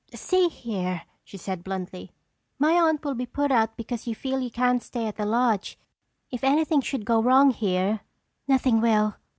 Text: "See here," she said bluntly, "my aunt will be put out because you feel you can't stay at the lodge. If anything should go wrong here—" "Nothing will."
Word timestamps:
"See 0.15 0.47
here," 0.47 1.03
she 1.23 1.37
said 1.37 1.63
bluntly, 1.63 2.11
"my 2.57 2.71
aunt 2.73 3.05
will 3.05 3.13
be 3.13 3.27
put 3.27 3.51
out 3.51 3.77
because 3.77 4.07
you 4.07 4.15
feel 4.15 4.39
you 4.39 4.49
can't 4.49 4.81
stay 4.81 5.05
at 5.05 5.17
the 5.17 5.27
lodge. 5.27 5.77
If 6.31 6.43
anything 6.43 6.81
should 6.81 7.05
go 7.05 7.21
wrong 7.21 7.51
here—" 7.51 7.99
"Nothing 8.47 8.81
will." 8.81 9.17